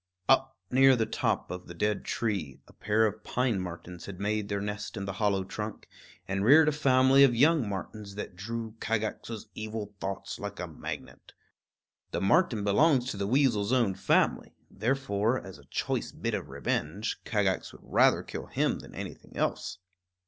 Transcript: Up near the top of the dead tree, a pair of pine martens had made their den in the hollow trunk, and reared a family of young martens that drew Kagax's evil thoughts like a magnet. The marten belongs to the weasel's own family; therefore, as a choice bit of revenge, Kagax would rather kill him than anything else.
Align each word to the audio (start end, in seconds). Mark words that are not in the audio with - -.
Up 0.27 0.57
near 0.71 0.95
the 0.95 1.05
top 1.05 1.51
of 1.51 1.67
the 1.67 1.75
dead 1.75 2.03
tree, 2.05 2.59
a 2.67 2.73
pair 2.73 3.05
of 3.05 3.23
pine 3.23 3.59
martens 3.59 4.07
had 4.07 4.19
made 4.19 4.49
their 4.49 4.59
den 4.59 4.79
in 4.95 5.05
the 5.05 5.13
hollow 5.21 5.43
trunk, 5.43 5.87
and 6.27 6.43
reared 6.43 6.67
a 6.67 6.71
family 6.71 7.23
of 7.23 7.35
young 7.35 7.69
martens 7.69 8.15
that 8.15 8.35
drew 8.35 8.73
Kagax's 8.79 9.45
evil 9.53 9.93
thoughts 9.99 10.39
like 10.39 10.59
a 10.59 10.65
magnet. 10.65 11.33
The 12.09 12.19
marten 12.19 12.63
belongs 12.63 13.11
to 13.11 13.17
the 13.17 13.27
weasel's 13.27 13.71
own 13.71 13.93
family; 13.93 14.55
therefore, 14.71 15.39
as 15.39 15.59
a 15.59 15.65
choice 15.65 16.11
bit 16.11 16.33
of 16.33 16.49
revenge, 16.49 17.19
Kagax 17.23 17.71
would 17.71 17.83
rather 17.83 18.23
kill 18.23 18.47
him 18.47 18.79
than 18.79 18.95
anything 18.95 19.37
else. 19.37 19.77